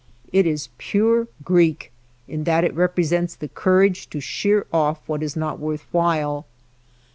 [0.33, 1.91] It is pure Greek
[2.27, 6.47] in that it represents the courage to sheer off what is not worth while.